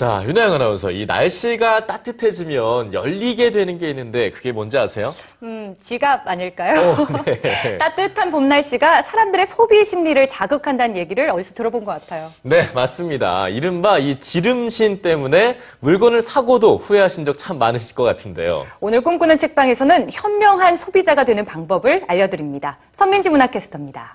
[0.00, 5.14] 자, 윤하영 아나운서, 이 날씨가 따뜻해지면 열리게 되는 게 있는데 그게 뭔지 아세요?
[5.42, 6.80] 음, 지갑 아닐까요?
[6.80, 7.76] 어, 네.
[7.76, 12.32] 따뜻한 봄 날씨가 사람들의 소비 심리를 자극한다는 얘기를 어디서 들어본 것 같아요.
[12.40, 13.48] 네, 맞습니다.
[13.50, 18.66] 이른바 이 지름신 때문에 물건을 사고도 후회하신 적 참 많으실 것 같은데요.
[18.80, 22.78] 오늘 꿈꾸는 책방에서는 현명한 소비자가 되는 방법을 알려드립니다.
[22.92, 24.14] 선민지 문화캐스터입니다.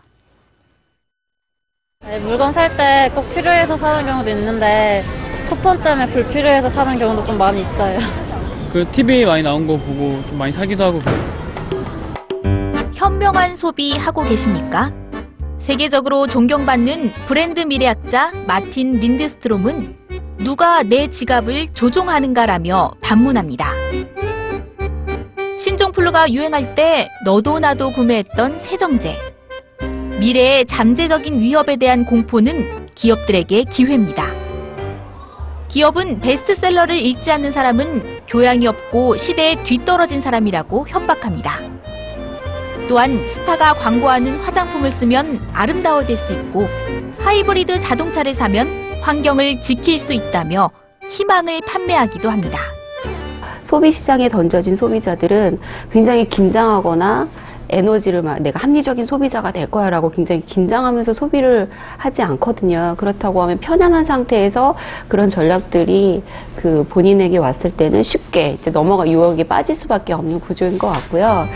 [2.08, 5.04] 네, 물건 살 때 꼭 필요해서 사는 경우도 있는데
[5.46, 8.00] 쿠폰 때문에 불필요해서 사는 경우도 좀 많이 있어요.
[8.72, 11.36] 그 TV에 많이 나온 거 보고 좀 많이 사기도 하고 그래요.
[12.94, 14.92] 현명한 소비 하고 계십니까?
[15.60, 19.96] 세계적으로 존경받는 브랜드 미래학자 마틴 린드스트롬은
[20.40, 23.72] 누가 내 지갑을 조종하는가라며 반문합니다.
[25.58, 29.16] 신종플루가 유행할 때 너도 나도 구매했던 세정제.
[30.20, 34.35] 미래의 잠재적인 위협에 대한 공포는 기업들에게 기회입니다.
[35.76, 41.60] 기업은 베스트셀러를 읽지 않는 사람은 교양이 없고 시대에 뒤떨어진 사람이라고 협박합니다.
[42.88, 46.66] 또한 스타가 광고하는 화장품을 쓰면 아름다워질 수 있고
[47.20, 48.70] 하이브리드 자동차를 사면
[49.02, 50.72] 환경을 지킬 수 있다며
[51.10, 52.58] 희망을 판매하기도 합니다.
[53.62, 55.60] 소비 시장에 던져진 소비자들은
[55.92, 57.28] 굉장히 긴장하거나
[57.70, 62.96] 에너지를 막 내가 합리적인 소비자가 될 거야 라고 굉장히 긴장하면서 소비를 하지 않거든요.
[62.98, 64.76] 그렇다고 하면 편안한 상태에서
[65.08, 66.24] 그런 전략들이
[66.56, 71.48] 그 본인에게 왔을 때는 쉽게 이제 넘어가 유혹에 빠질 수밖에 없는 구조인 것 같고요.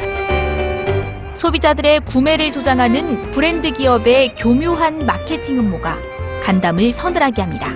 [1.36, 5.96] 소비자들의 구매를 조장하는 브랜드 기업의 교묘한 마케팅 음모가
[6.44, 7.72] 간담을 서늘하게 합니다.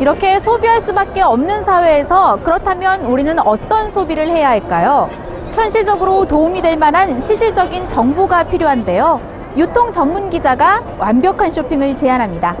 [0.00, 5.08] 이렇게 소비할 수밖에 없는 사회에서 그렇다면 우리는 어떤 소비를 해야 할까요?
[5.54, 9.20] 현실적으로 도움이 될 만한 실질적인 정보가 필요한데요.
[9.56, 12.56] 유통 전문 기자가 완벽한 쇼핑을 제안합니다.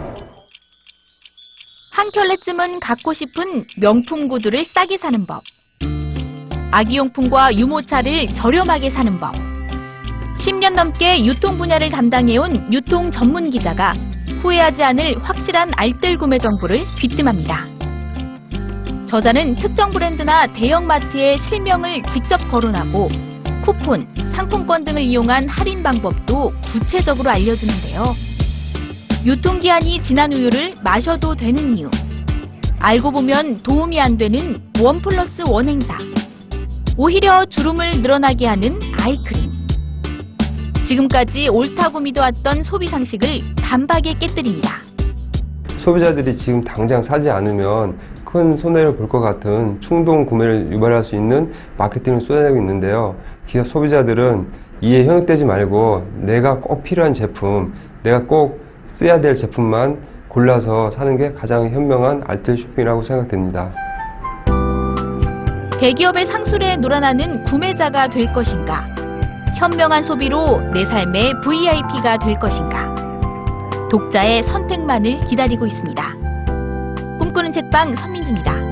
[1.94, 5.42] 한 켤레쯤은 갖고 싶은 명품 구두를 싸게 사는 법.
[6.70, 9.34] 아기용품과 유모차를 저렴하게 사는 법.
[10.38, 13.94] 10년 넘게 유통 분야를 담당해온 유통 전문 기자가
[14.42, 17.71] 후회하지 않을 확실한 알뜰 구매 정보를 귀뜸합니다.
[19.12, 23.10] 저자는 특정 브랜드나 대형 마트의 실명을 직접 거론하고
[23.62, 28.04] 쿠폰, 상품권 등을 이용한 할인 방법도 구체적으로 알려주는데요.
[29.26, 31.90] 유통기한이 지난 우유를 마셔도 되는 이유.
[32.78, 35.94] 알고 보면 도움이 안 되는 원 플러스 원 행사.
[36.96, 39.50] 오히려 주름을 늘어나게 하는 아이크림.
[40.84, 44.78] 지금까지 옳다고 믿어왔던 소비 상식을 단박에 깨뜨립니다.
[45.80, 47.98] 소비자들이 지금 당장 사지 않으면
[48.32, 53.14] 큰 손해를 볼 것 같은 충동 구매를 유발할 수 있는 마케팅을 쏟아내고 있는데요.
[53.46, 54.46] 기업 소비자들은
[54.80, 59.98] 이에 현혹되지 말고 내가 꼭 필요한 제품, 내가 꼭 써야 될 제품만
[60.28, 63.70] 골라서 사는 게 가장 현명한 알뜰 쇼핑이라고 생각됩니다.
[65.78, 68.84] 대기업의 상술에 놀아나는 구매자가 될 것인가?
[69.58, 72.94] 현명한 소비로 내 삶의 VIP가 될 것인가?
[73.90, 76.31] 독자의 선택만을 기다리고 있습니다.
[77.32, 78.71] 꿈꾸는 책방 선민지입니다.